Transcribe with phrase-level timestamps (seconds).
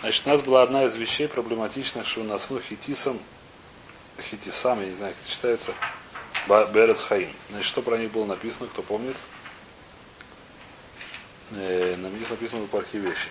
[0.00, 3.18] Значит, у нас была одна из вещей проблематичных, что у нас, ну, хитисом,
[4.20, 5.72] хитисам, я не знаю, как это читается,
[6.46, 7.32] Берец Хаим.
[7.50, 9.16] Значит, что про них было написано, кто помнит?
[11.52, 13.28] Э, на них написано в парке вещи.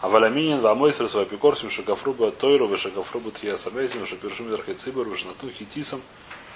[0.00, 6.00] Аваламинин, Вамойсер, Свапикорсим, Шагафруба, Тойру, Вешагафруба, Тия Самейсим, Шапиршум, Верхайцибор, Вешнату, Хитисом,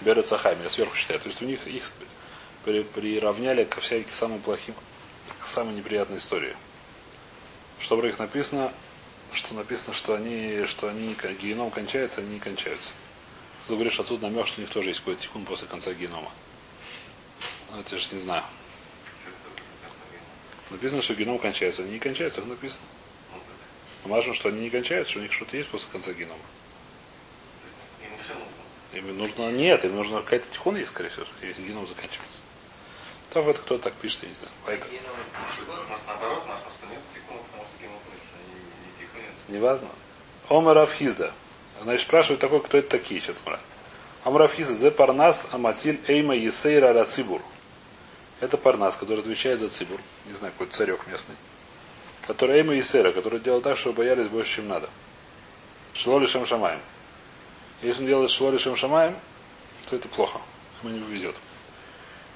[0.03, 0.63] Берет Сахами.
[0.63, 1.21] Я сверху считаю.
[1.21, 1.91] То есть у них их
[2.65, 4.75] приравняли ко всяким самым плохим,
[5.41, 6.57] к самой неприятной истории.
[7.79, 8.73] Что про них написано,
[9.33, 12.93] что написано, что они, что они геном кончается, они не кончаются.
[13.65, 16.31] Кто говорит, что отсюда намек, что у них тоже есть какой-то тикун после конца генома.
[17.71, 18.45] Ну, это же не знаю.
[20.71, 21.83] Написано, что геном кончается.
[21.83, 22.85] Они не кончаются, так написано.
[24.05, 26.43] Важно, что они не кончаются, что у них что-то есть после конца генома.
[28.93, 32.41] Им нужно, нет, им нужно какая-то тихон есть, скорее всего, если геном заканчивается.
[33.31, 34.53] То вот кто так пишет, я не знаю.
[34.65, 34.93] Поэтому...
[39.49, 39.89] Не важно.
[40.49, 41.33] Омар Афхизда.
[41.83, 43.43] Значит, спрашивают такой, кто это такие сейчас.
[44.25, 44.75] Омар Афхизда.
[44.75, 47.43] Зе Парнас Аматиль Эйма Есейра Рацибур.
[48.41, 50.01] Это Парнас, который отвечает за Цибур.
[50.27, 51.37] Не знаю, какой царек местный
[52.27, 54.89] который Эйма и Сера, который делал так, чтобы боялись больше, чем надо.
[55.95, 56.81] Шлоли Шем Шамаем.
[57.83, 59.17] Если он делает Шлоли Шем Шамаем,
[59.91, 60.41] то это плохо.
[60.83, 61.35] Ему не повезет.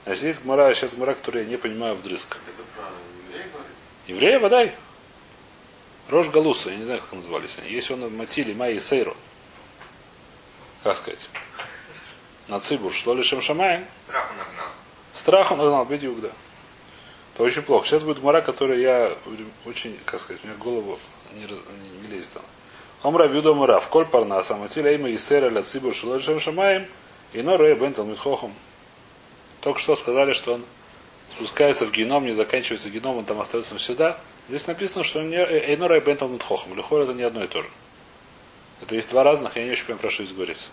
[0.05, 2.37] Значит, есть гмара, сейчас гмара, которую я не понимаю вдрызг.
[4.07, 4.75] Еврея, водай.
[6.09, 7.71] Рож Галуса, я не знаю, как назывались они.
[7.71, 9.17] Если он Матили, Май и Сейру.
[10.85, 11.29] Как сказать?
[12.47, 13.85] На Цибур, что ли Шем Шамаем?
[14.07, 14.69] Страх он нагнал.
[15.15, 16.31] Страх он нагнал, бедюк, да.
[17.35, 17.87] Это очень плохо.
[17.87, 19.19] Сейчас будет мара, которая я
[19.65, 20.99] очень, как сказать, у меня голову
[21.33, 22.43] не, не, не лезет там.
[23.03, 26.87] Омра вюда мара, в коль парнаса, матиля има и сера ля цибур шулэшем шамаем,
[27.33, 28.53] и но рэй бентал митхохом.
[29.61, 30.65] Только что сказали, что он
[31.33, 34.19] спускается в геном, не заканчивается геном, он там остается навсегда.
[34.49, 36.77] Здесь написано, что Эйно Рэй Бентал Мутхохом.
[36.77, 37.69] Лихор это не одно и то же.
[38.81, 40.69] Это есть два разных, я не очень понимаю, прошу изговориться.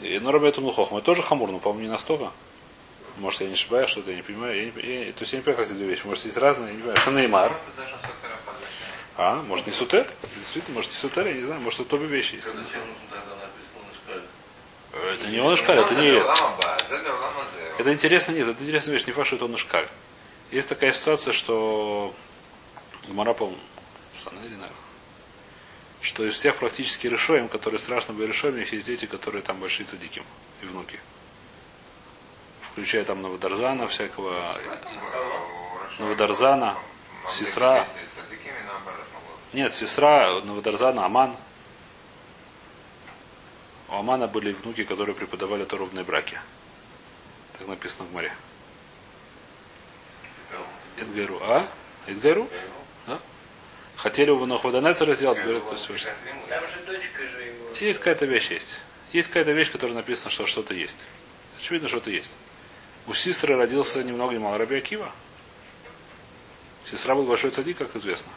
[0.00, 0.98] Эйно Рэй Бентал Мутхохом.
[0.98, 2.30] Это тоже хамур, но, по-моему, не настолько.
[3.16, 4.56] Может, я не ошибаюсь, что-то я не понимаю.
[4.56, 6.06] Я не, я, то есть я не понимаю, как эти две вещи.
[6.06, 6.96] Может, есть разные, я не понимаю.
[6.98, 7.52] Шанеймар.
[9.22, 10.08] А, может, не сутер?
[10.38, 11.60] Действительно, может, не сутер, я не знаю.
[11.60, 12.48] Может, это обе вещи есть.
[14.94, 17.92] Это не он шкаль, это не это.
[17.92, 19.86] интересно, нет, это интересная вещь, не факт, что это он шкаль.
[20.50, 22.14] Есть такая ситуация, что
[23.08, 23.52] Гмара, по
[26.00, 29.60] что из всех практически решоем, которые страшно были решоем, у них есть дети, которые там
[29.60, 30.24] большие цадиким
[30.62, 30.98] и внуки
[32.72, 34.56] включая там Новодарзана всякого,
[35.98, 36.76] Новодарзана,
[37.30, 37.86] сестра.
[39.52, 41.36] Нет, сестра Новодарзана, Аман.
[43.88, 46.38] У Амана были внуки, которые преподавали торовные браки.
[47.58, 48.32] Так написано в море.
[50.96, 51.38] Эдгару.
[51.42, 51.66] А?
[52.06, 52.48] Эдгару?
[53.06, 53.18] Да?
[53.96, 56.10] Хотели его Нахваданецера сделать, говорят, что все.
[57.80, 58.80] Есть какая-то вещь есть.
[59.12, 60.98] Есть какая-то вещь, которая написано, что что-то есть.
[61.58, 62.36] Очевидно, что-то есть.
[63.06, 65.10] У сестры родился ни много ни мало Раби Акива.
[66.84, 68.30] Сестра был большой цадик, как известно.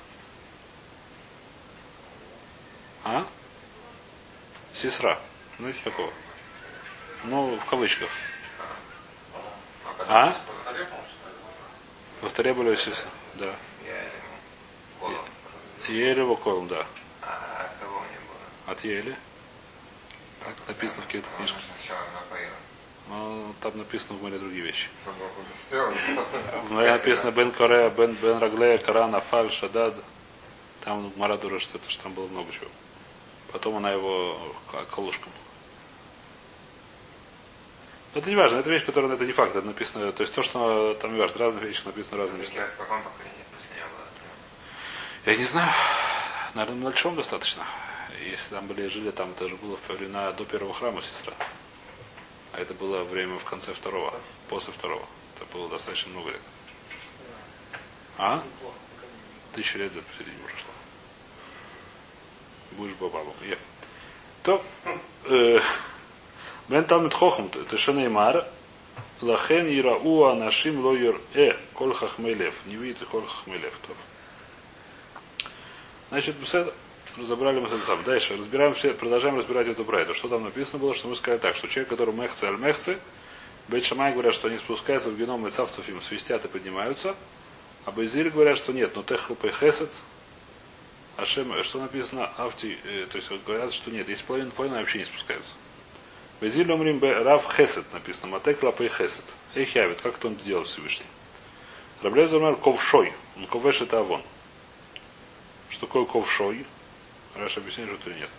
[3.03, 3.25] А?
[4.73, 5.19] Сестра.
[5.59, 6.11] Знаете такого?
[7.25, 8.09] Ну, в кавычках.
[10.07, 10.35] А?
[12.21, 13.09] Во вторе были сестры.
[13.35, 13.55] Да.
[15.87, 16.85] Еле Колом, да.
[18.65, 19.15] От Ели.
[20.39, 21.61] Так написано в каких-то книжках.
[23.09, 24.87] Но там написано в море другие вещи.
[26.69, 29.95] В написано Бен Корея, Бен, Бен Раглея, Корана, Фаль, Шадад.
[30.81, 32.69] Там Мара дура, что это, что там было много чего.
[33.53, 34.35] Потом она его
[34.91, 35.31] колушком.
[38.15, 40.93] Это не важно, это вещь, которая это не факт, это написано, то есть то, что
[40.95, 42.67] там не важно, разные вещи написано разные места.
[45.25, 45.71] Я не знаю,
[46.53, 47.65] наверное, на большом достаточно.
[48.23, 51.33] Если там были, жили, там это же было в времена до первого храма сестра.
[52.53, 54.13] А это было время в конце второго,
[54.49, 55.05] после второго.
[55.35, 56.41] Это было достаточно много лет.
[58.17, 58.43] А?
[59.53, 60.72] Тысячу лет за посередине прошло.
[62.77, 63.33] Будешь бабабом.
[63.47, 63.57] Я.
[64.43, 64.63] То,
[65.25, 65.59] э,
[66.69, 68.45] Бен Талмит Хохм, это Шанеймар,
[69.21, 72.53] Лахен Ирауа Нашим Лойер Э, Коль Хахмелев.
[72.65, 73.73] Не видит Коль Хахмелев.
[76.09, 76.35] Значит,
[77.17, 78.03] разобрали мы это сам.
[78.03, 80.13] Дальше разбираем все, продолжаем разбирать эту брайду.
[80.13, 82.97] Что там написано было, что мы сказали так, что человек, который мехцы аль мехцы,
[83.69, 87.15] Бейт Шамай говорят, что они спускаются в геном и цавцев свистят и поднимаются.
[87.85, 89.21] А Байзиль говорят, что нет, но тех
[89.59, 89.91] хесет,
[91.15, 95.05] Ашем, что написано, авти, э, то есть говорят, что нет, есть половина, половина вообще не
[95.05, 95.55] спускается.
[96.41, 98.27] Везиль умрим рав хесет написано.
[98.27, 99.23] Матек лапей хесет.
[99.55, 101.05] Эх явит, как это он делал Всевышний.
[102.01, 103.13] Раблезер умер ковшой.
[103.37, 104.21] Он ковеш это авон.
[105.69, 106.65] Что такое ковшой?
[107.35, 108.29] Раша объясняет, что это нет.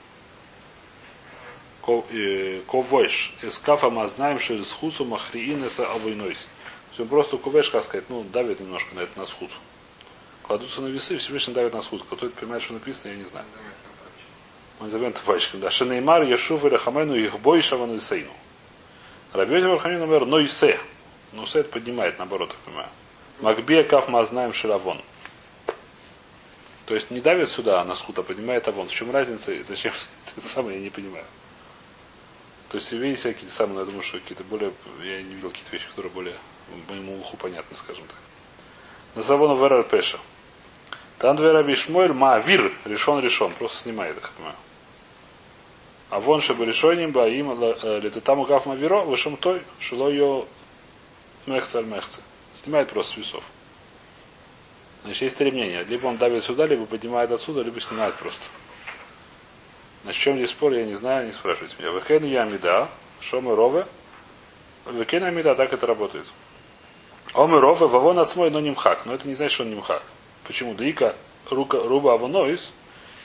[2.66, 3.32] Ковеш.
[3.40, 6.48] Эскафа мы знаем, что из хусу махриинеса авойнойс.
[6.92, 9.50] Все просто ковеш, как сказать, ну, давит немножко на это на схуд.
[10.44, 12.04] Кладутся на весы, Всевышний давит на схуд.
[12.04, 13.46] Кто это понимает, что написано, я не знаю.
[14.78, 15.60] Мы назовем это пальчиком.
[15.60, 15.70] Да.
[15.70, 18.30] Шенеймар, Ешуф и Рахамену, их бой Шавану Исейну.
[19.32, 20.78] Рабьете Бархамин номер Нойсе.
[21.32, 22.88] Нойсе это поднимает, наоборот, так понимаю.
[23.40, 25.00] Макбия Каф Мазнаем Шилавон.
[26.86, 28.88] То есть не давит сюда на скут, а поднимает авон.
[28.88, 29.92] В чем разница и зачем
[30.36, 31.24] это самое, я не понимаю.
[32.68, 35.88] То есть видите всякие самые, я думаю, что какие-то более, я не видел какие-то вещи,
[35.88, 36.36] которые более
[36.88, 38.18] моему уху понятны, скажем так.
[39.14, 40.18] На завону Верар Пеша.
[41.24, 44.56] Там две раби Шмуэль, ма вир, решен, решен, просто снимает их, понимаю.
[46.10, 47.50] А вон шебы решением ба им
[48.02, 50.44] лететам укав мавиро, вышем той, шило ее
[51.46, 52.20] мехце аль мехце.
[52.52, 53.42] Снимает просто с весов.
[55.02, 55.82] Значит, есть три мнения.
[55.84, 58.44] Либо он давит сюда, либо поднимает отсюда, либо снимает просто.
[60.02, 61.90] Значит, в чем здесь спор, я не знаю, не спрашивайте меня.
[61.92, 62.90] Векен я амида,
[63.22, 63.86] шомы рове.
[64.84, 66.26] Векен амида, так это работает.
[67.32, 69.06] Омы рове, вавон отсмой, но нимхак.
[69.06, 70.02] Но это не значит, что он нимхак.
[70.44, 70.74] Почему?
[70.74, 71.16] Дика
[71.50, 72.72] рука, руба аванойс.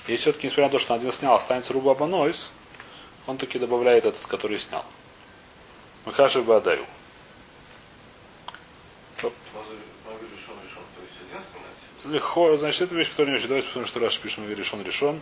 [0.07, 2.51] И все-таки, несмотря на то, что он один снял, останется руба аванойс,
[3.27, 4.85] он таки добавляет этот, который снял.
[6.05, 6.85] Махаши бы отдаю.
[12.05, 13.49] Легко, значит, это вещь, которая не очень.
[13.49, 15.21] Давайте посмотрим, что Раша пишем, решен, решен.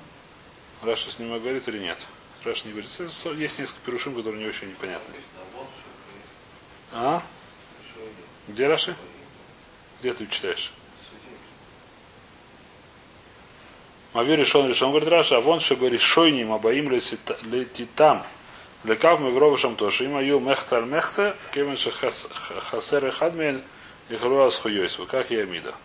[0.83, 1.97] Раша с ним говорит или нет.
[2.45, 2.89] Раша не говорит.
[2.89, 5.15] Есть несколько перушим, которые не очень непонятны.
[6.93, 7.21] А?
[8.47, 8.95] Где Раши?
[9.99, 10.71] Где ты читаешь?
[14.17, 18.23] Мавир решен решен, говорит Раша, а вон шебе решойним абаим летитам.
[18.83, 20.05] Лекав мегровышам тоже.
[20.05, 23.61] Им аю мехцар мехце, кевен ше хасер хадмен
[24.09, 24.99] и харуа схуйойс.
[25.07, 25.75] Как я мида.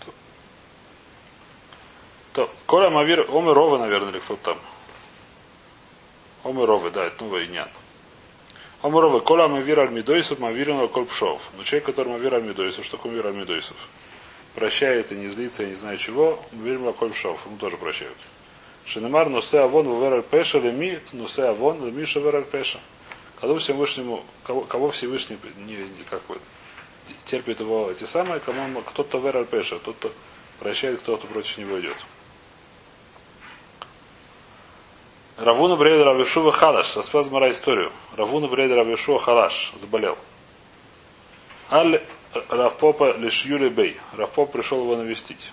[2.32, 4.58] То, Коля Мавир, Омер наверное, или кто там.
[6.42, 7.68] Омер да, это новый инян.
[8.80, 11.42] Омер Рова, Коля Мавир Альмидойсов, Мавир на Кольпшов.
[11.58, 13.76] Но человек, который Мавир Альмидойсов, что такое Мавир Альмидойсов?
[14.54, 18.16] Прощает и не злится, и не знает чего, Мавир на Кольпшов, ему тоже прощают.
[18.84, 22.80] Шинемар, Нусе Авон, Вувер Пеша, Леми, Нусе Авон, Леми Шевер Пеша.
[23.40, 26.40] Кого Всевышнему, кого, кого Всевышний не, не как вот,
[27.24, 30.12] терпит его эти самые, кому кто-то Вер Пеша, тот-то
[30.58, 31.96] прощает, кто-то против него идет.
[35.38, 36.96] Равуна Брейда Равишува Халаш.
[36.96, 37.90] Распас Мара историю.
[38.16, 39.72] Равуна Брейда Равишува Халаш.
[39.76, 40.16] Заболел.
[41.70, 42.02] Аль
[42.48, 43.98] Равпопа лишь Юли Бей.
[44.12, 45.52] Равпоп пришел его навестить.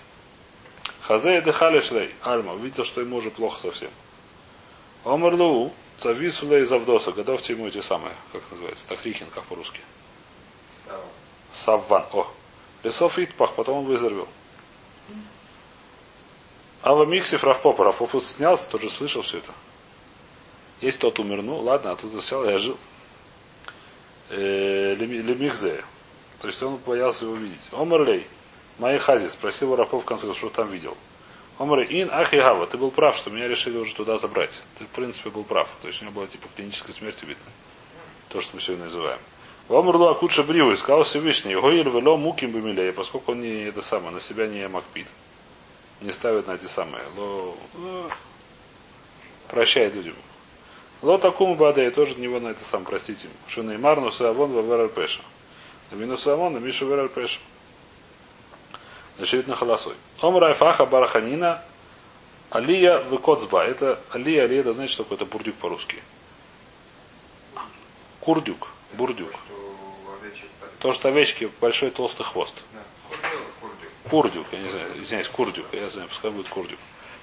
[1.02, 2.14] Хазей Дехалишлей.
[2.22, 2.54] Альма.
[2.54, 3.90] Видел, что ему уже плохо совсем.
[5.04, 5.72] Омерлу.
[5.98, 7.12] Цависулей Завдоса.
[7.12, 8.14] Готовьте ему эти самые.
[8.32, 8.88] Как называется?
[8.88, 9.80] Тахрихин, как по-русски.
[11.52, 12.04] Савван.
[12.12, 12.26] О.
[12.82, 13.54] Лесов Итпах.
[13.54, 14.28] Потом он выздоровел.
[16.82, 17.84] Ава Миксив Равпопа.
[17.84, 19.52] Равпопа снялся, тоже слышал все это.
[20.80, 22.78] Есть тот умер, ну ладно, а тут засел, я жил.
[24.30, 25.84] Э, Лемихзе.
[26.40, 27.68] То есть он боялся его видеть.
[27.72, 28.26] Омерлей.
[28.78, 30.96] Мои хази спросил Рапов в конце, что там видел.
[31.58, 34.62] Омр ин ахигава, ты был прав, что меня решили уже туда забрать.
[34.78, 35.68] Ты, в принципе, был прав.
[35.82, 37.44] То есть у него была типа клиническая смерть видно.
[38.30, 39.20] То, что мы сегодня называем.
[39.68, 44.12] Омрлу акуча бриву, сказал Всевышний, его или вело муким бемилей, поскольку он не это самое,
[44.12, 45.06] на себя не макпит.
[46.00, 47.04] Не ставит на эти самые.
[47.18, 48.10] Ло, ло,
[49.48, 50.14] прощает людям.
[51.02, 53.28] Ло такому бада и тоже него на это сам, простите.
[53.46, 55.20] Что Неймар, но Савон Вавер Пеша.
[55.92, 57.40] Минус Савон, и Миша Вер Пеша.
[59.18, 59.94] Значит, на холосой.
[60.20, 61.62] Омра Фаха Бараханина
[62.50, 63.64] Алия Выкоцба.
[63.64, 65.06] Это Алия, Алия, это значит, что?
[65.10, 66.02] Это бурдюк по-русски.
[68.20, 68.68] Курдюк.
[68.94, 69.32] Бурдюк.
[70.78, 72.54] То, что овечки большой толстый хвост.
[74.08, 76.78] Курдюк, я не знаю, извиняюсь, курдюк, я знаю, пускай будет курдюк.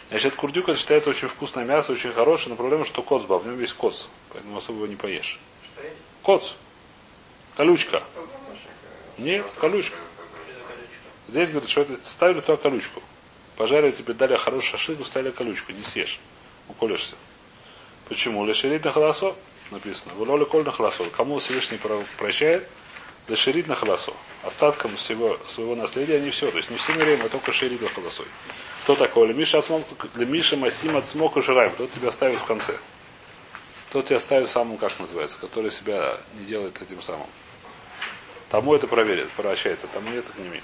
[0.09, 3.59] Значит, курдюк это считается очень вкусное мясо, очень хорошее, но проблема, что коцба, в нем
[3.59, 5.39] есть коц, поэтому особо его не поешь.
[6.21, 6.53] Коц.
[7.57, 8.03] Колючка.
[9.17, 9.97] Нет, колючка.
[11.27, 13.01] Здесь говорят, что это ставили туда колючку.
[13.57, 16.19] Пожарили тебе дали хорошую шашлык, ставили колючку, не съешь.
[16.69, 17.15] Уколешься.
[18.07, 18.45] Почему?
[18.45, 19.35] Лешерит на холосо
[19.71, 20.13] написано.
[20.15, 21.03] Вололи коль на холосо.
[21.15, 21.79] Кому Всевышний
[22.17, 22.67] прощает?
[23.27, 24.13] Лешерит на холосо.
[24.43, 26.49] Остаткам всего своего наследия они все.
[26.51, 28.27] То есть не всем время, а только шерит на холосой.
[28.83, 29.27] Кто такой?
[29.27, 29.61] Лемиша
[30.15, 31.73] Лемиша Масим от смока жираем.
[31.75, 32.77] Тот тебя ставит в конце.
[33.91, 37.27] Тот тебя ставит самым, как называется, который себя не делает этим самым.
[38.49, 40.63] Тому это проверит, прощается, тому нет, так не имеет.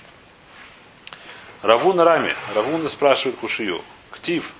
[1.61, 2.35] Равун Рами.
[2.53, 3.81] Равун спрашивает Кушию.
[4.11, 4.51] Ктив.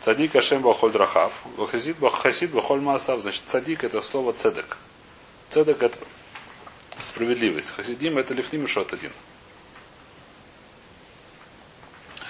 [0.00, 1.32] Цадик Ашем Бахоль Рахав.
[1.56, 3.20] Вахасид Бахасид Бахоль Маасав.
[3.20, 4.76] Значит, цадик это слово цедек.
[5.48, 5.98] Цедек это
[7.00, 7.70] справедливость.
[7.70, 9.12] Хасидим это лифним шот один.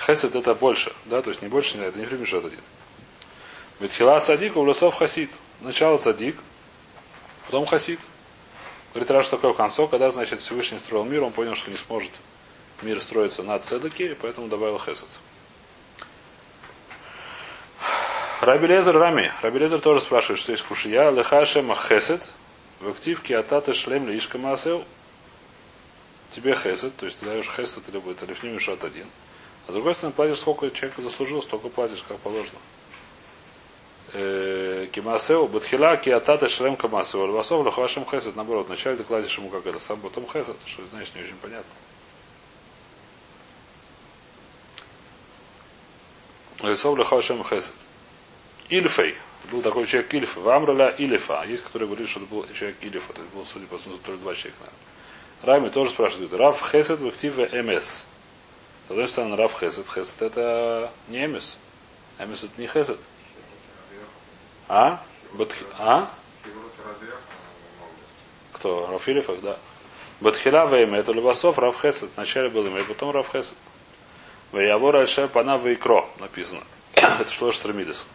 [0.06, 2.60] Хесед это больше, да, то есть не больше, это не лифним шот один.
[3.80, 5.30] Ведь хила цадик у лосов хасид.
[5.60, 6.36] Начало цадик,
[7.46, 8.00] потом хасид.
[8.92, 12.10] Говорит, раз что такое концо, когда, значит, Всевышний строил мир, он понял, что не сможет
[12.82, 15.08] мир строиться на цедаке, поэтому добавил хесед.
[18.40, 19.32] Раби Лезер Рами.
[19.42, 21.10] Раби Лезер тоже спрашивает, что есть кушия.
[21.10, 22.30] Лехашема хесед.
[22.80, 24.84] В активке атата шлем лишка масел.
[26.30, 29.06] Тебе хесед, то есть ты даешь хесед, или будет алифним шат один.
[29.68, 32.58] А с другой стороны, платишь, сколько человек заслужил, столько платишь, как положено.
[34.12, 38.34] Э, кимасеу, бутхила, киатата шлем камасеу, львасов, лохашем хесед.
[38.34, 41.70] Наоборот, вначале ты кладешь ему как это сам, потом хесед, что знаешь, не очень понятно.
[46.60, 47.74] Львасов, лохашем хесед.
[48.68, 49.14] Ильфей.
[49.50, 50.36] Был такой человек Ильф.
[50.36, 51.44] Вамраля Илифа.
[51.44, 53.12] Есть, который говорит, что это был человек Ильфа.
[53.12, 54.58] То есть был, судя по смыслу, только два человека.
[54.60, 54.90] Наверное.
[55.42, 56.32] Рами тоже спрашивает.
[56.34, 58.06] Рав Хесед в активе МС.
[58.86, 59.86] С одной стороны, Рав Хесед.
[59.88, 61.56] Хесед это не МС.
[62.18, 62.98] МС это не Хесед.
[64.72, 65.02] А?
[65.32, 65.56] Батх...
[65.78, 66.08] А?
[68.52, 68.86] Кто?
[68.86, 69.58] Раф Ильфах, да.
[70.20, 72.10] Батхила время это Левасов, Рав Хесед.
[72.14, 73.58] Вначале был имя, потом Рав Хесед.
[74.52, 76.62] Ваявор Альше Пана Вейкро написано.
[76.94, 78.06] это что Штрамидес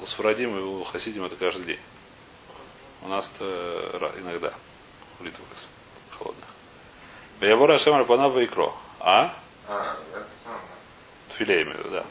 [0.00, 1.80] у Сфарадим и у Хасидим это каждый день.
[3.02, 4.52] У нас это иногда
[5.18, 5.48] в Литвах
[6.10, 6.46] холодных.
[7.40, 8.72] Ваявор Ашем Рапанав Вайкро.
[9.00, 9.34] А?
[11.28, 12.04] Тфилей имею, да.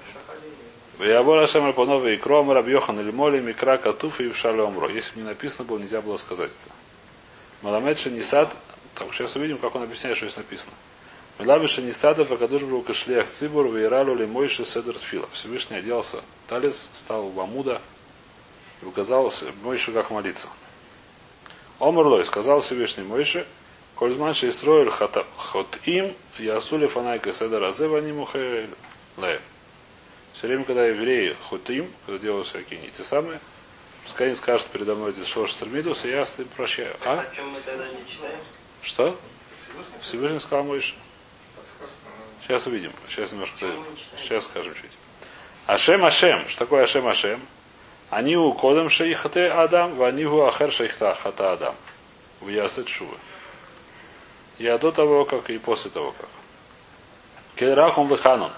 [1.01, 4.88] Ваявор Ашем Рапанав Вайкро, Амараб Йохан или Моли, Микра, Катуф и Вшале Омро.
[4.88, 6.75] Если бы не написано было, нельзя было сказать это.
[7.63, 8.55] Маламед Шанисад,
[8.93, 10.75] так, сейчас увидим, как он объясняет, что здесь написано.
[11.39, 15.27] Милабиша Нисадов, Акадуш был Кашлех Цибур, Вейралу ли Мойши Седр Тфила.
[15.31, 17.81] Всевышний оделся талис, стал в Амуда
[18.84, 20.50] и указал Мойше, как молиться.
[21.79, 23.48] Омрлой сказал Всевышний Мойше,
[23.96, 28.70] Кользман Шейстроиль хот им, Ясули Фанайка Седр Азева Нимухе.
[30.33, 33.39] Все время, когда евреи хот им, когда делают всякие не те самые,
[34.03, 36.95] пускай они скажут передо мной здесь Шош Термидус, и я с прощаю.
[37.01, 37.19] А?
[37.19, 38.39] О чем мы тогда не читаем?
[38.81, 39.17] Что?
[40.01, 40.95] Всевышний сказал Мойше.
[42.41, 42.91] Сейчас увидим.
[43.07, 43.73] Сейчас немножко.
[44.17, 44.91] Сейчас скажем чуть.
[45.67, 46.47] Ашем Ашем.
[46.47, 47.41] Что такое Ашем Ашем?
[48.09, 51.75] Они у кодом шейхате Адам, ванигу ахер шейхта хата Адам.
[52.41, 53.15] В ясет шувы.
[54.57, 56.29] Я до того, как и после того, как.
[57.55, 58.51] Кедрахум веханон.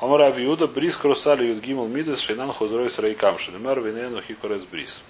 [0.00, 5.00] Омар Авиуда брис крусали юд гимл мидес шейнан хузрой с рейкам шедемер винену хикорес брис.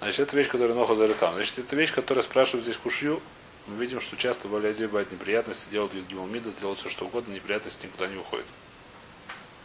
[0.00, 3.22] Значит, это вещь, которая ноху за Значит, это вещь, которая спрашивает здесь кушью,
[3.66, 7.32] мы видим, что часто в Алиазе бывают неприятности, делают Юдгимал Мидас, делают все что угодно,
[7.32, 8.44] неприятности никуда не уходят.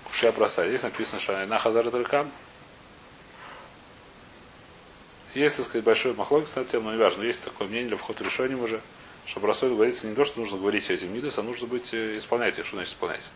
[0.06, 0.70] Кушья простая.
[0.70, 2.32] Здесь написано, что на Хазар Таркам.
[5.34, 7.24] Есть, так сказать, большой махлок на тему, но не важно.
[7.24, 8.82] Есть такое мнение для входа решением уже,
[9.30, 12.56] что простой говорится не то, что нужно говорить этим Мидас, а нужно быть э, исполнять.
[12.56, 13.30] Что значит исполнять?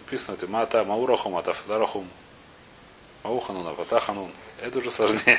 [0.00, 2.08] Написано это Мата Маурахум, Ата Фадарахум,
[3.22, 4.30] Мауханун, Афатаханун.
[4.58, 5.38] Это уже сложнее.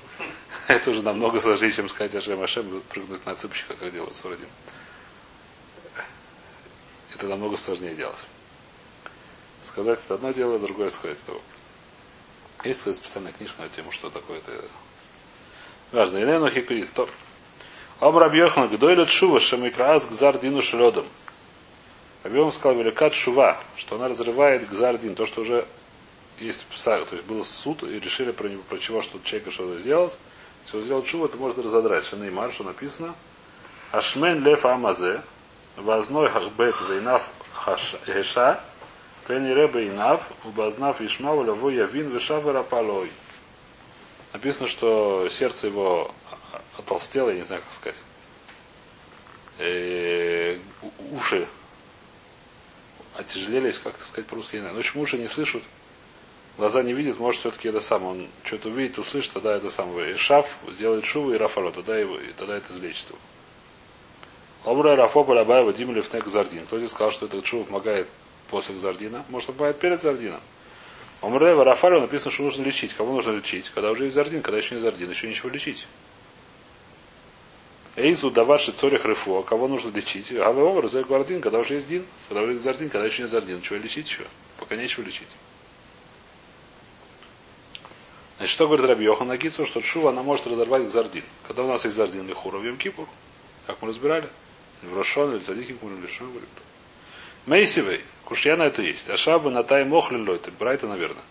[0.68, 4.48] Это уже намного сложнее, чем сказать Ашем Ашем, прыгнуть на цыпочках, как делают Сурадим.
[7.14, 8.18] Это намного сложнее делать.
[9.62, 11.38] Сказать это одно дело, другое сказать это
[12.64, 14.62] Есть своя специальная книжка на тему, что такое это.
[15.92, 16.18] Важно.
[16.18, 16.90] Инену хикрис.
[16.90, 17.08] То.
[17.98, 21.06] Ом Рабьехан, гдойлет шува, шамикраас гзар дину шледом.
[22.24, 25.66] Рабьехан сказал, великат шува, что она разрывает гзардин, то, что уже
[26.38, 29.80] есть пса, то есть был суд, и решили про, него, про чего, что человека что-то
[29.80, 30.18] сделать.
[30.64, 32.04] Если он сделал чува, то может разодрать.
[32.04, 33.14] Шанеймар, что написано.
[33.92, 35.22] Ашмен лев амазе,
[35.76, 37.30] возной хахбет вейнав
[37.64, 38.60] хеша,
[39.26, 43.10] пени ребе инав, убазнав ишмау лаву явин вешава рапалой.
[44.34, 46.10] Написано, что сердце его
[46.78, 47.98] отолстело, я не знаю, как сказать.
[49.58, 50.58] Э,
[51.12, 51.46] уши
[53.16, 54.74] отяжелелись, как это сказать по-русски, не знаю.
[54.74, 55.62] Но, в общем, уши не слышат,
[56.58, 58.04] глаза не видят, может все-таки это сам.
[58.04, 60.12] Он что-то увидит, услышит, тогда это самое.
[60.12, 63.18] И шаф сделает шуву и рафало, тогда, его, и тогда это излечит его.
[64.64, 66.66] Омра Рафо Балабаева Димли Фнек Зардин.
[66.66, 68.08] Кто здесь сказал, что этот шув помогает
[68.50, 69.24] после Зардина?
[69.28, 70.40] Может, помогает перед Зардином.
[71.22, 72.92] Омрева Рафалю написано, что нужно лечить.
[72.94, 73.70] Кого нужно лечить?
[73.70, 75.86] Когда уже есть Зардин, когда еще не Зардин, еще ничего лечить.
[77.96, 80.30] Эйзу даваши цорих а кого нужно лечить?
[80.32, 83.28] А вы образ Гвардин, когда уже есть Дин, когда уже есть Зардин, когда еще не
[83.28, 83.62] Зардин.
[83.62, 84.24] Чего лечить еще?
[84.58, 85.28] Пока нечего лечить.
[88.36, 91.24] Значит, что говорит Раби Йохан Агицу, что Шува она может разорвать Гзардин.
[91.48, 93.08] Когда у нас есть Зардин Лихура в Йом-Кипур,
[93.66, 94.28] как мы разбирали,
[94.82, 96.48] в Рошон или Задиким Курим Лишон говорит.
[97.46, 99.08] Мейсивей, кушья на это есть.
[99.08, 100.50] Ашаба на тай мохлин лойты.
[100.58, 101.22] Брайта, наверное.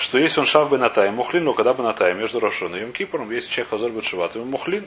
[0.00, 2.74] Что если он шав бы на тайм, мухлин, но когда бы на тайм, между Рошон
[2.74, 4.86] и Йом Кипром, если человек хазор бы шиват, ему мухлин,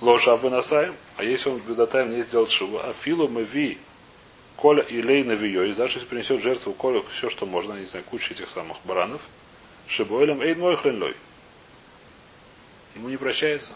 [0.00, 2.92] ло шав бы на сайм, а если он бы на тайм не сделал шиву, а
[2.92, 3.76] филу мы ви,
[4.56, 7.86] коля и лей на виё, и даже если принесет жертву коля, все, что можно, не
[7.86, 9.22] знаю, куча этих самых баранов,
[9.88, 11.12] шибойлем, эйн мой хлен
[12.94, 13.72] Ему не прощается.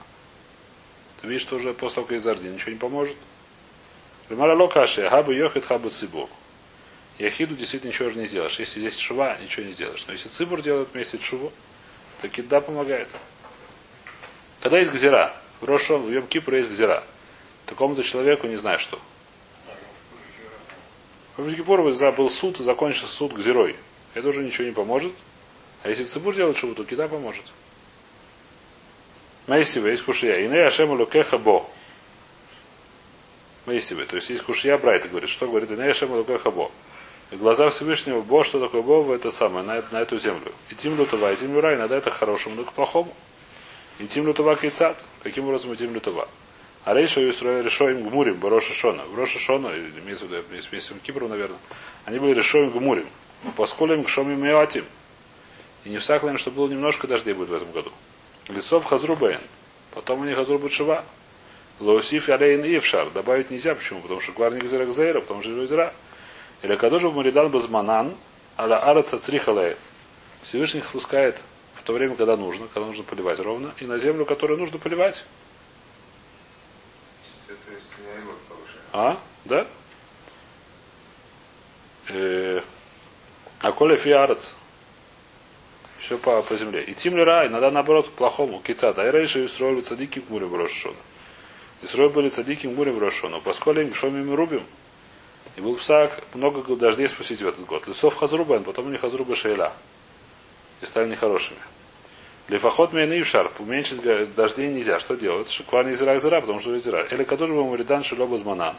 [1.21, 3.16] Ты видишь, что уже после того, как изарди, ничего не поможет.
[4.28, 6.28] Ремара локаши, хабу йохит, хабу цибур.
[7.19, 8.59] Яхиду действительно ничего же не сделаешь.
[8.59, 10.05] Если здесь шува, ничего не сделаешь.
[10.07, 11.53] Но если цибур делает вместе шуву,
[12.23, 13.09] то кида помогает.
[14.61, 17.03] Когда есть гзира, в в Йом Кипр есть гзира.
[17.67, 19.01] Такому-то человеку не знаю что.
[21.37, 23.77] В Йом был суд, и закончился суд гзирой.
[24.15, 25.13] Это уже ничего не поможет.
[25.83, 27.45] А если цибур делает шуву, то кида поможет.
[29.47, 30.45] Мейсиве, есть кушья.
[30.45, 31.69] Ине Ашему Лукеха Бо.
[33.67, 34.05] Мейсиве.
[34.05, 35.31] То есть есть кушья Брайта говорит.
[35.31, 35.71] Что говорит?
[35.71, 36.71] Ине Ашему Лукеха Бо.
[37.30, 40.52] И глаза Всевышнего, Бо, что такое Бо, это самое, на, на эту землю.
[40.70, 43.14] И тим лютова, и тим люра, иногда это хорошему, но к плохому.
[43.99, 45.02] И тим лютова кейцат.
[45.23, 46.28] Каким образом и тим лютова?
[46.85, 49.04] А рейша устроили решоем гмурим, Бороша Шона.
[49.04, 49.68] В Роша Шона,
[50.04, 51.58] имеется в виду, вместе с Кипром, наверное,
[52.06, 53.06] они были решоем гмурим.
[53.56, 54.82] Поскольку им к шомим и
[55.85, 57.92] И не всаклаем, что было немножко дождей будет в этом году.
[58.49, 59.40] Лесов Хазрубейн.
[59.94, 61.04] Потом у них Хазру Бутшива.
[61.80, 63.11] Лоусиф Алейн Ившар.
[63.11, 63.75] Добавить нельзя.
[63.75, 64.00] Почему?
[64.00, 64.88] Потому что Гварник Зерак
[65.23, 65.92] потому что Зера.
[66.62, 68.15] Или Кадожев Муридан Базманан,
[68.59, 69.77] аля Араца Црихалей.
[70.43, 71.41] Всевышний спускает
[71.75, 75.25] в то время, когда нужно, когда нужно поливать ровно, и на землю, которую нужно поливать.
[78.93, 79.21] А?
[79.45, 79.67] Да?
[82.09, 82.61] Э,
[83.61, 84.55] а коля фиарец
[85.99, 86.83] все по, по земле.
[86.83, 88.61] И тим лира, иногда наоборот, к плохому.
[88.61, 89.03] Кицата.
[89.03, 90.95] А раньше Исроиль цадики к мурю брошен.
[91.83, 93.38] Исроиль были цадики к мурю брошен.
[93.43, 94.62] Поскольку им шоми мы рубим.
[95.57, 97.87] И был псак много дождей спустить в этот год.
[97.87, 99.73] Лесов хазрубен, потом у них хазруба шейла.
[100.81, 101.59] И стали нехорошими.
[102.49, 104.00] Лефахот мейн ившар, уменьшить
[104.35, 104.99] дождей нельзя.
[104.99, 105.50] Что делать?
[105.50, 107.02] Шиквар не зира потому что зира.
[107.11, 108.76] Или который бы муридан шилоба зманан.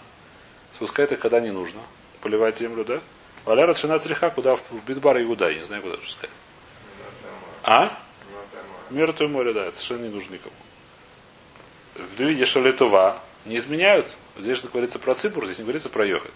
[0.72, 1.82] Спускает их, когда не нужно.
[2.22, 3.02] Поливать землю, да?
[3.46, 6.30] Валяра цена цреха, куда в Бидбар и Иуда, не знаю, куда спускать.
[7.64, 7.98] А?
[8.90, 10.56] Мертвое море, да, это совершенно не нужно никому.
[12.18, 14.08] Видишь, что Литова не изменяют.
[14.38, 16.34] Здесь говорится про Ципур, здесь не говорится про Йохид.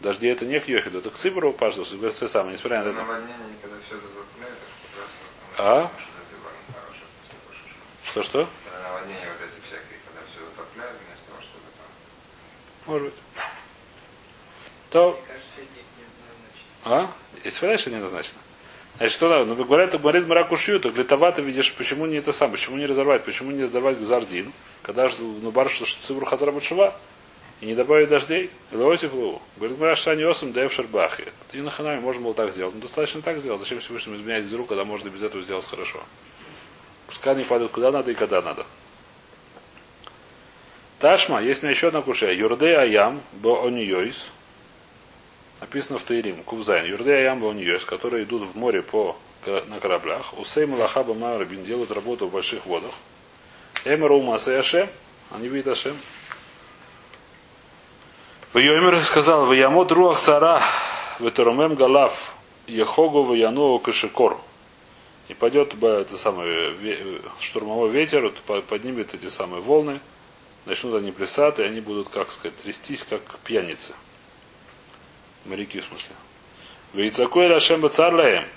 [0.00, 3.06] Дожди это не к Йохиду, это к Ципуру, пожалуйста, говорится самое, несмотря на это.
[5.56, 5.90] А?
[8.04, 8.48] Что, что?
[12.86, 13.14] Может быть.
[14.90, 15.20] То...
[16.84, 17.12] А?
[17.44, 18.38] Если раньше не назначено.
[18.96, 19.44] Значит, что надо?
[19.44, 22.86] Ну, говорят, говорит Маракушью, то для того ты видишь, почему не это сам, почему не
[22.86, 26.94] разорвать, почему не сдавать гзардин, когда же, ну, бар, что цибур хазар бутшува,
[27.60, 29.42] и не добавить дождей, Лоосиф Лу.
[29.56, 31.32] Говорит, Мараш Шани Осам Дэв Шербахи.
[31.52, 32.74] И на ханаме можно было так сделать.
[32.74, 33.60] Ну, достаточно так сделать.
[33.60, 36.02] Зачем Всевышнему изменять гзиру, когда можно без этого сделать хорошо?
[37.08, 38.66] Пускай они падают куда надо и когда надо.
[41.00, 42.34] Ташма, есть у меня еще одна кушая.
[42.34, 44.30] Юрде Аям Бо Оньойс.
[45.60, 50.38] Написано в Таирим, Кувзайн, Юрдея Ямба Уньёс, которые идут в море по, на кораблях.
[50.38, 52.92] Усей Малахаба Марабин делают работу в больших водах.
[53.84, 54.88] Эмеру Масеяше,
[55.32, 55.96] они видят Ашем.
[58.50, 60.62] В Йомер сказал, в Ямот Руах Сара,
[61.18, 62.32] в Турамем Галав,
[62.66, 64.40] Ехогу в Яну Кашикор.
[65.28, 66.74] И пойдет это самое,
[67.40, 68.32] штурмовой ветер,
[68.66, 70.00] поднимет эти самые волны,
[70.64, 73.92] начнут они плясать, и они будут, как сказать, трястись, как пьяницы.
[75.44, 76.16] Моряки в смысле.
[76.94, 78.48] Вейцакой Рашем Бацарлаем.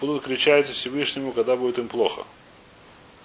[0.00, 2.24] Будут кричать Всевышнему, когда будет им плохо.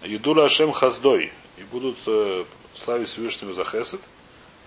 [0.03, 1.31] Едула Ашем Хаздой.
[1.57, 4.01] И будут э, славить Всевышнему за Хесед.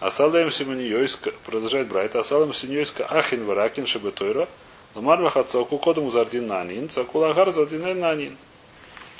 [0.03, 4.49] А Салдаем Симонийойска, продолжает брать, а Салдаем Симонийойска Ахин Варакин Шебетойра,
[4.97, 8.37] Ламар Вахацоку Кодом Зардин Нанин, Цакулагар Зардин Нанин.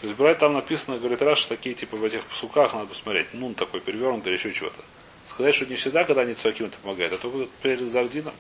[0.01, 3.55] То есть брать там написано, говорит, раз такие типа в этих суках надо посмотреть, нун
[3.55, 4.83] такой перевернутый или еще чего-то.
[5.25, 8.35] Сказать, что не всегда, когда они цоким это помогает, а только перед Зардином.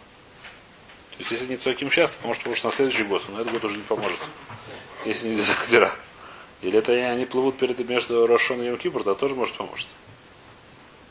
[1.12, 3.64] То есть, если не цоким сейчас, то может, может на следующий год, но этот год
[3.66, 4.18] уже не поможет.
[5.04, 5.94] Если не Захдира.
[6.60, 9.86] Или это они плывут перед между Рошон и Йом Кипр, то тоже может поможет.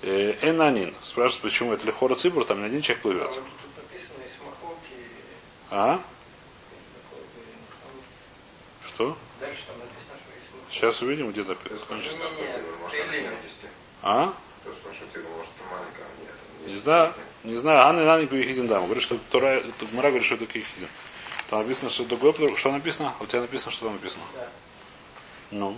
[0.01, 0.95] Э, Энанин.
[1.01, 3.31] Спрашивают, почему это Лехора Цибур, там не один человек плывет.
[5.69, 6.01] А?
[8.87, 9.17] Что?
[10.71, 11.55] Сейчас увидим, где-то
[11.87, 12.17] кончится.
[14.01, 14.33] А?
[16.65, 17.13] Не знаю.
[17.43, 18.85] Не знаю, Анна Нани Куихидин Дам.
[18.85, 20.87] Говорит, что Тора, Мара говорит, что это Куихидин.
[21.49, 23.15] Там написано, что другое, что написано?
[23.19, 24.23] У тебя написано, что там написано?
[24.35, 24.47] Да.
[25.51, 25.77] Ну.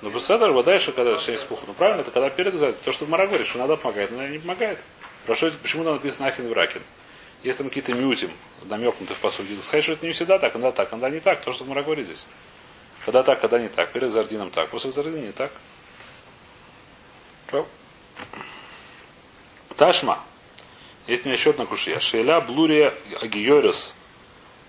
[0.00, 1.64] Ну, Бесседер, вода, что когда шесть пуха.
[1.66, 4.78] Ну, правильно, это когда перед То, что Мара говорит, что надо помогать, но не помогает.
[5.26, 6.82] Прошу, почему там написано Ахин Вракин?
[7.42, 8.30] Есть там какие-то мютим,
[8.64, 9.60] намекнутые в посуде.
[9.60, 11.40] Сказать, что это не всегда так, иногда так, иногда не так.
[11.42, 12.24] То, что Мара говорит здесь.
[13.04, 13.90] Когда так, когда не так.
[13.92, 15.52] Перед Зардином так, после Зардина не так.
[17.48, 17.66] Что?
[19.76, 20.22] Ташма.
[21.06, 21.98] Есть у меня еще одна кушья.
[21.98, 23.92] Шейля Блурия Агиорис.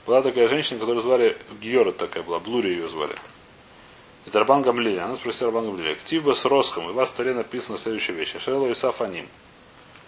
[0.05, 3.15] Была такая женщина, которую звали Гиора такая была, Блурия ее звали.
[4.25, 4.99] Это Рабан Гамлили.
[4.99, 5.95] Она спросила Рабан Гамлили.
[5.95, 6.87] Ктива с Росхом.
[6.87, 8.35] И у вас в столе написано следующая вещь.
[8.39, 9.27] Шейло и Сафаним.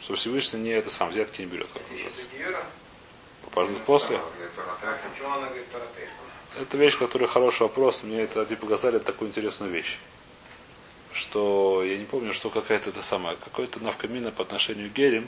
[0.01, 1.67] Что Всевышний не это сам, взятки не берет.
[1.73, 2.25] Как называется.
[3.43, 4.19] Попажет после.
[6.59, 8.03] Это вещь, которая хороший вопрос.
[8.03, 9.97] Мне это типа показали такую интересную вещь.
[11.11, 15.27] Что я не помню, что какая-то это самая, какой-то навкамина по отношению к гелем.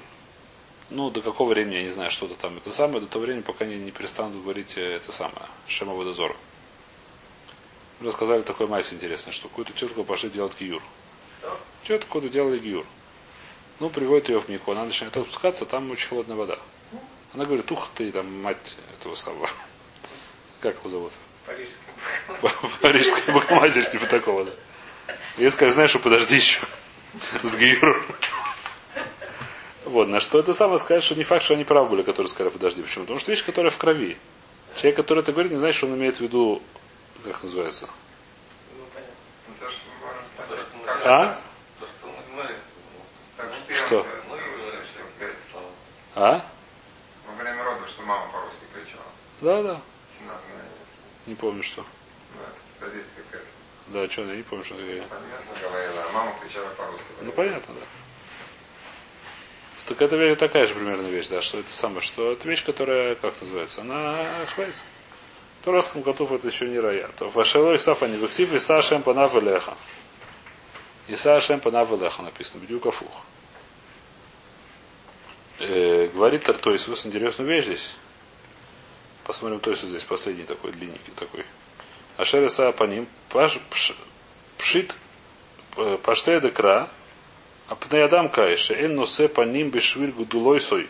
[0.89, 3.65] Ну, до какого времени, я не знаю, что-то там это самое, до того времени, пока
[3.65, 6.36] они не перестанут говорить э, это самое, Шема Водозор.
[8.01, 10.81] Рассказали такой майс интересный, что какую-то тетку пошли делать гиюр.
[11.83, 12.86] Тетку какую-то делали гиюр.
[13.79, 16.60] Ну, приводит ее в Мику, она начинает спускаться, там очень холодная вода.
[17.33, 19.49] Она говорит, ух ты, там мать этого самого.
[20.62, 21.12] Как его зовут?
[22.81, 24.51] Парижская богоматерь, типа такого, да.
[25.38, 26.60] Я сказал, знаешь, что подожди еще.
[27.43, 28.03] С Гиюром.
[29.86, 32.51] Вот, на что это самое сказать, что не факт, что они правы были, которые сказали,
[32.51, 32.81] подожди.
[32.81, 33.05] Почему?
[33.05, 34.17] Потому что вещь, которая в крови.
[34.75, 36.62] Человек, который это говорит, не знает, что он имеет в виду,
[37.33, 37.89] как называется.
[41.03, 41.39] А?
[43.87, 44.05] Что?
[46.15, 46.45] А?
[47.27, 49.03] Во время родов, что мама по-русски кричала.
[49.41, 49.81] Да, да.
[50.19, 50.71] 17 мгновений.
[51.27, 51.83] Не помню, что.
[52.33, 52.45] Да,
[52.79, 53.47] традиция какая-то.
[53.87, 55.03] Да, что, я не помню, что я...
[55.03, 57.05] Подместно говорила, а мама кричала по-русски.
[57.21, 57.85] Ну, понятно, да.
[59.85, 63.39] Так это такая же примерно вещь, да, что это самое, что это вещь, которая, как
[63.39, 64.85] называется, она хвейс.
[65.67, 67.10] То русском котов это еще не рая.
[67.17, 69.75] То вашело и сафа не вихтив, и сашем панав леха.
[71.10, 73.12] И сашем панав леха написано, бедюка фух.
[75.60, 77.95] Э, говорит Тартойсус интересную вещь здесь.
[79.25, 81.43] Посмотрим Тойсус здесь, последний такой, длинненький такой.
[82.15, 83.06] Ашер Иса по ним,
[84.58, 84.95] пшит,
[85.75, 86.89] э, паштея декра,
[87.67, 90.88] а пнеядам каише, эн носе по ним бешвиль гудулойсой,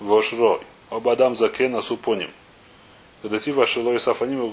[0.00, 2.32] вошрой, оба адам закен асу по ним.
[3.22, 4.48] Когда ти вашелой сафаним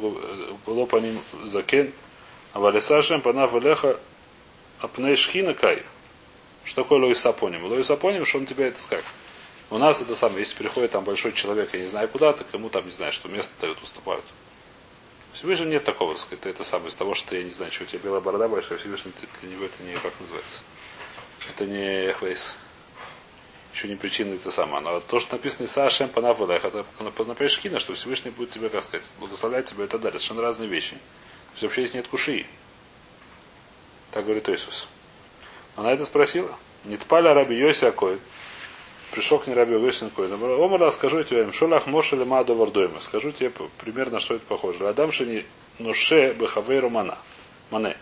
[0.65, 1.93] было по ним закен,
[2.53, 3.99] а валисашем пана валеха
[4.79, 5.83] апней шхина кай.
[6.63, 7.65] Что такое лоиса по ним?
[7.65, 9.03] Лоиса по ним, что он тебя это как?
[9.69, 12.69] У нас это самое, если приходит там большой человек, я не знаю куда, то кому
[12.69, 14.25] там, не знаю, что место дают, уступают.
[15.33, 17.87] Всевышнему нет такого, так сказать, это самое, из того, что я не знаю, что у
[17.87, 20.61] тебя белая борода большая, Всевышний для него это не, как называется.
[21.49, 22.55] Это не хвейс.
[23.75, 24.81] Еще не причина это самое.
[24.81, 26.85] Но то, что написано Иса Ашем Панавалех, это
[27.49, 30.17] шкина, что Всевышний будет тебе, как сказать, благословлять тебя и так далее.
[30.17, 30.91] Совершенно разные вещи.
[30.91, 32.45] То есть вообще здесь нет куши.
[34.11, 34.87] Так говорит Иисус.
[35.75, 36.57] Она это спросила.
[36.85, 38.19] Не тпаля раби Йоси Акой.
[39.11, 40.33] Пришел к ней раби Йоси Акой.
[40.33, 43.01] Омара, скажу тебе, им шолах моше лема до вардойма.
[43.01, 44.87] Скажу тебе примерно, что это похоже.
[44.87, 45.45] Адам шини
[45.79, 47.17] нуше бехавей романа.
[47.71, 47.97] Мане.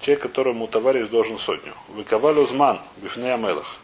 [0.00, 1.74] Человек, которому товарищ должен сотню.
[1.88, 3.76] Выковали узман, бифнея мелах.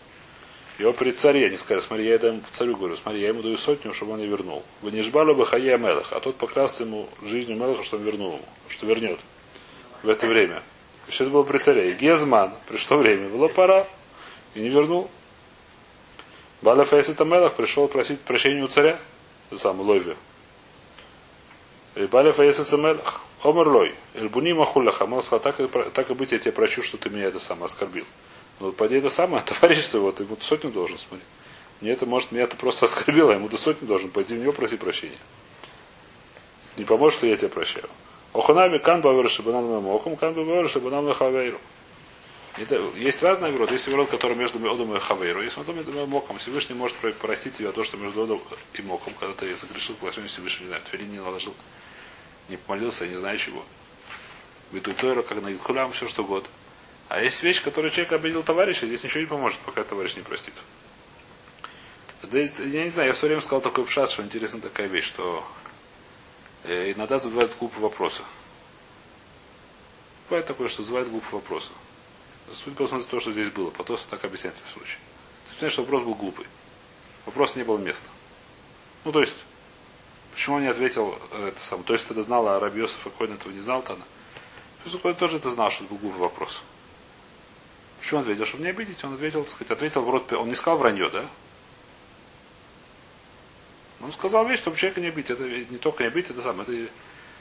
[0.79, 3.95] Его при царе, они сказали, смотри, я этому царю говорю, смотри, я ему даю сотню,
[3.95, 4.63] чтобы он не вернул.
[4.83, 8.35] Вы не жбали бы хая мелах, а тот поклялся ему жизнью мелаха, что он вернул
[8.35, 9.19] ему, что вернет
[10.03, 10.63] в это время.
[11.09, 11.91] Все это было при царе.
[11.91, 13.87] И Гезман, пришло время, было пора,
[14.55, 15.11] и не вернул.
[16.61, 18.99] Баля Фейсита Мелах пришел просить прощения у царя,
[19.57, 20.17] самый Лойве.
[21.95, 26.33] И Баля Фейсита Мелах, Омер Лой, Эльбуни Махулаха, мол, сказал, так, и, так и быть,
[26.33, 28.05] я тебе прощу, что ты меня это сам оскорбил.
[28.61, 31.25] Ну, вот, поди это самое, товарищество, вот, ему сотню должен, смотри.
[31.81, 34.77] Мне это, может, меня это просто оскорбило, ему ты сотню должен, пойди в него проси
[34.77, 35.19] прощения.
[36.77, 37.89] Не поможет, что я тебя прощаю.
[38.33, 41.59] Оханами кан бавер шибанам моком, кан бавер шибанам лахавейру.
[42.97, 43.71] Есть разные огород.
[43.71, 45.43] Есть огород, который между Одом и Хавейру.
[45.43, 46.39] Есть между Моком.
[46.39, 48.41] Всевышний может простить тебя то, что между Одом
[48.73, 51.55] и Моком, когда ты согрешил к отношению Всевышнего, не знаю, тфилин не наложил,
[52.49, 53.63] не помолился, не знаю чего.
[54.73, 56.49] Витуйтойра, как на Юдхулям, все что угодно.
[57.09, 60.55] А есть вещь, которую человек обидел товарища, здесь ничего не поможет, пока товарищ не простит.
[62.23, 65.47] Я не знаю, я все время сказал такой пшат, что интересна такая вещь, что
[66.65, 68.23] э, иногда задавают глупые вопросы.
[70.29, 71.71] Бывает такое, что задавают глупые вопросы.
[72.53, 73.71] Суть просто то, что здесь было.
[73.71, 74.99] Потом так объясняет этот случай.
[75.59, 76.47] То есть, что вопрос был глупый.
[77.25, 78.09] Вопрос не было места.
[79.05, 79.45] Ну, то есть,
[80.33, 81.85] почему он не ответил э, это сам?
[81.85, 85.15] То есть, ты знал, а Раби Йосиф Акоин этого не знал, то она.
[85.15, 86.63] тоже это знал, что это был глупый вопрос.
[88.07, 88.47] Почему он ответил?
[88.47, 91.27] Чтобы не обидеть, он ответил, так сказать, ответил в рот, он не сказал вранье, да?
[94.01, 95.31] Он сказал вещь, чтобы человека не обидеть.
[95.31, 96.61] Это не только не обидеть, это сам.
[96.61, 96.89] Это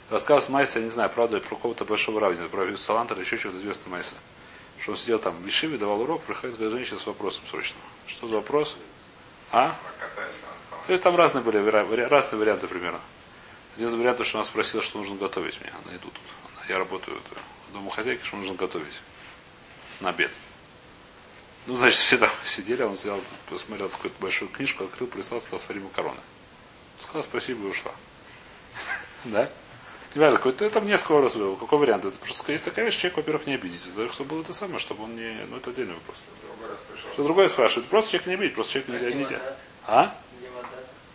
[0.10, 3.60] рассказ Майса, я не знаю, правда, про кого-то большого равнина, про Саланта или еще чего-то
[3.60, 4.16] известного Майса.
[4.82, 7.78] Что он сидел там в Вишиве, давал урок, приходит какая женщина с вопросом срочно.
[8.08, 8.76] Что за вопрос?
[9.52, 9.78] А?
[10.88, 13.02] То есть там разные были разные варианты примерно.
[13.76, 15.72] Один из вариантов, что она спросила, что нужно готовить мне.
[15.86, 16.68] Она иду тут.
[16.68, 17.22] Я работаю
[17.92, 19.00] хозяйки, что нужно готовить
[20.02, 20.32] на обед.
[21.68, 25.80] Ну, значит, все там сидели, он взял, посмотрел какую-то большую книжку, открыл, прислал, сказал, свари
[25.80, 26.20] макароны.
[27.00, 27.92] Сказал спасибо и ушла.
[29.26, 29.50] Да?
[30.14, 31.58] Не важно, какой-то, это мне скоро раз был.
[31.58, 32.06] Какой вариант?
[32.06, 33.88] Это просто есть такая вещь, человек, во-первых, не обидится.
[33.88, 35.46] Во-вторых, чтобы было это самое, чтобы он не...
[35.50, 36.24] Ну, это отдельный вопрос.
[37.14, 37.90] Что другое спрашивает.
[37.90, 39.16] Просто человек не обидит, просто человек нельзя...
[39.18, 39.58] нельзя.
[39.86, 40.16] А?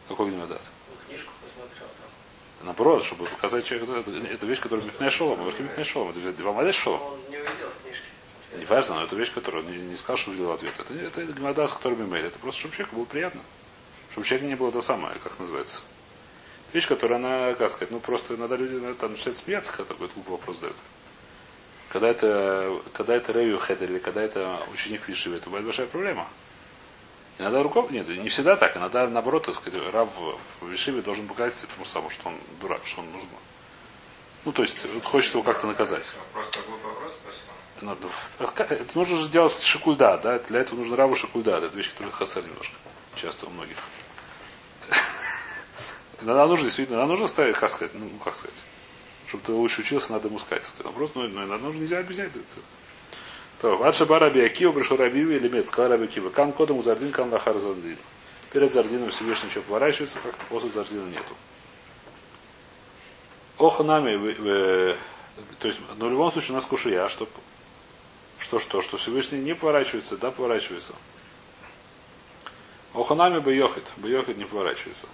[0.06, 0.60] Какой гневодат?
[0.60, 2.66] Ну, книжку посмотрел там.
[2.66, 5.46] Наоборот, чтобы показать человеку, это, это вещь, которая михней шолом.
[5.46, 6.10] Михней шолом.
[6.10, 7.00] Это вам одет шолом.
[7.00, 8.04] Он не увидел в книжке.
[8.70, 10.74] Важно, но это вещь, которую он не, не сказал, что увидел ответ.
[10.78, 12.28] Это, это гневода, с которым имели.
[12.28, 13.42] Это просто, чтобы человеку было приятно.
[14.12, 15.82] Чтобы человеку не было это самое, как называется.
[16.72, 20.06] Вещь, которая она, как сказать, ну просто иногда люди на это начинают смеяться, когда такой
[20.14, 20.76] глупый вопрос задают.
[21.88, 26.28] Когда это, когда это Рэвью Хедер или когда это ученик Вишивы, это бывает большая проблема.
[27.38, 28.76] Иногда руков нет, не всегда так.
[28.76, 30.08] Иногда наоборот, так сказать, Рав
[30.60, 33.28] в Вишиве должен показать этому самому, что он дурак, что он нужен.
[34.44, 36.14] Ну, то есть, хочет его как-то наказать.
[36.32, 37.14] Просто глупый вопрос.
[37.80, 40.38] Надо, это нужно же делать шикульда, да?
[40.38, 41.58] Для этого нужно раву шикульда.
[41.58, 42.74] Это вещь, которая хасар немножко.
[43.14, 43.76] Часто у многих.
[46.20, 48.62] Иногда нужно действительно, иногда нужно ставить, как сказать, ну, как сказать.
[49.26, 50.64] Чтобы ты лучше учился, надо ему сказать.
[50.78, 52.60] Это Просто, ну, иногда нужно, нельзя объяснять это.
[53.60, 57.30] То, Ад Шаба Раби Акива пришел Раби или Мец, сказал Раби кан кодом Зардин, кан
[57.30, 57.96] лахар Зардин.
[58.52, 61.34] Перед Зардином Всевышний еще поворачивается, как-то после Зардина нету.
[63.58, 64.96] Ох нами,
[65.58, 67.28] то есть, но в любом случае у нас кушия, что,
[68.40, 70.94] что, что, что Всевышний не поворачивается, да, поворачивается.
[72.94, 75.06] Оханами бы йохит не поворачивается.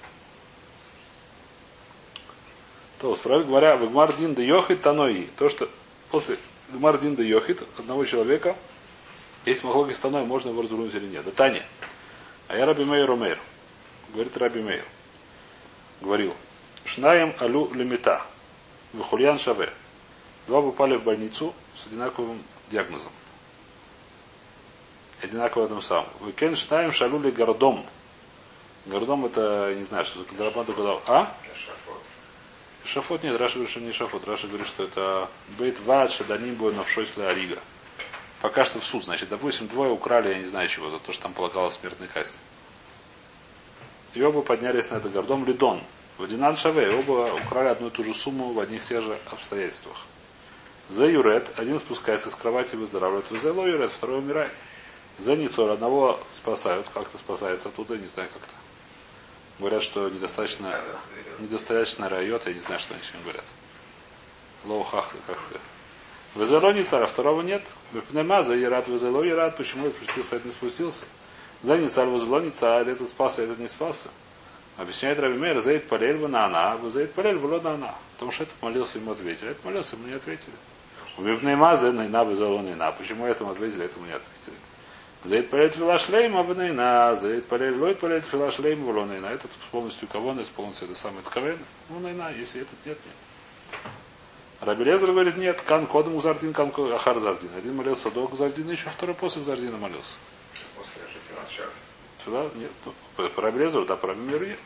[2.99, 5.29] То, справедливо говоря, в Гмардин да йохит танои.
[5.37, 5.69] То, что
[6.11, 6.39] после
[6.71, 8.57] Гмардин да йохит одного человека,
[9.45, 11.25] если махлоги с таной, можно его развернуть или нет.
[11.25, 11.67] Да Таня.
[12.49, 13.39] А я Раби Мейр Омейр.
[14.15, 14.85] Говорит Раби Мейр.
[16.01, 16.35] Говорил.
[16.85, 18.25] Шнаем алю лимита.
[18.95, 19.73] וחוליין שווה.
[20.47, 23.13] Два попали в больницу с одинаковым диагнозом.
[25.23, 26.09] Одинаково этом самом.
[26.21, 27.87] וכן שנים שעלו לגרדום.
[28.85, 31.03] גרדום это, не знаю, что за угадал.
[31.07, 31.35] А?
[31.55, 32.03] Эшафот.
[32.85, 34.27] Эшафот нет, Раши говорит, что не эшафот.
[34.29, 37.59] Раши говорит, что это בית ועד שדנים בו נפשות להריגה.
[38.41, 39.05] Пока что в суд.
[39.05, 42.37] Значит, допустим, двое украли, я не знаю чего, за то, что там полагалась смертная казнь.
[44.15, 45.83] И оба поднялись на это гордом лидон.
[46.19, 49.19] В Одинан Шаве, оба украли одну и ту же сумму в одних и тех же
[49.31, 50.07] обстоятельствах.
[50.89, 53.27] За Юрет, один спускается с кровати, выздоравливает.
[53.31, 54.53] За Ло Юрет, второй умирает.
[55.19, 58.55] За Ницор, одного спасают, как-то спасается оттуда, не знаю как-то.
[59.59, 60.83] Говорят, что недостаточно,
[61.39, 63.45] недостаточно райот, я не знаю, что они сегодня говорят.
[64.65, 65.39] Лоухах, как.
[66.35, 67.63] Везело Ницар, а второго нет.
[67.93, 71.05] Бепнема, за Ират, везело Ират, почему этот спустился, этот не спустился.
[71.63, 74.11] זה ניצל, וזה לא ניצל, этот спасся, этот не спасся.
[74.77, 77.95] Объясняет Раби Мейр, זה התפלל ונענה, זה התפלל ולא נענה.
[78.15, 79.53] Потому что этот молился, ему ответили.
[79.53, 80.53] Этот молился, ему не ответили.
[81.19, 82.93] ומפני מה, זה נענה, וזה לא נענה.
[82.93, 84.57] Почему этому ответили, этому не ответили.
[85.25, 89.33] Заид палель фила шлейма в Найна, заид палель лой палель фила шлейма в Найна.
[89.33, 91.59] Этот полностью кого полностью это самое התכוון.
[91.89, 93.15] Ну, נענה, если этот нет, нет.
[94.61, 97.51] Раби Элазар говорит, нет, כאן קודם גזר דין, כאן אחר גזר דין.
[97.57, 100.17] Один молился до гзар дина, еще второй после гзар дина молился.
[102.25, 102.71] Сюда нет.
[102.85, 104.59] Ну, по по Раби Лезеру, да, по Раби Миру нет.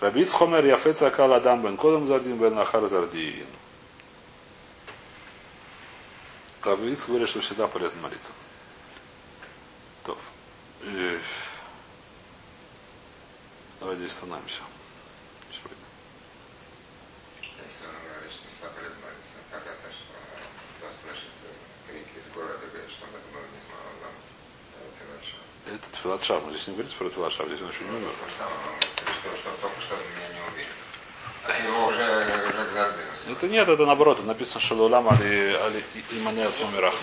[0.00, 3.46] Рабиц Хомер Яфеца Акал Адам Бен Кодом Зардин Бен Ахар Зардин.
[6.62, 8.32] Рабиц говорит, что всегда полезно молиться.
[10.04, 10.16] То.
[10.82, 11.20] И...
[13.80, 14.62] Давай здесь остановимся.
[15.50, 15.76] Сегодня.
[17.40, 20.14] Если он говорит, что не стал полезно молиться, как это, что
[20.78, 21.34] кто слышит
[21.90, 24.14] крики из города, говорит, что мы думаем, не смогу вам
[25.02, 25.42] Финат Шаф.
[25.66, 26.44] Это Филатшав.
[26.46, 28.12] Но здесь не говорится про Филатшав, здесь он еще не умер.
[28.38, 30.70] Что что, только что меня не убили.
[31.42, 33.11] А его уже, уже к.
[33.28, 35.56] Это нет, это наоборот, написано Шалулам Али
[36.12, 36.94] Имане Ацмамирах.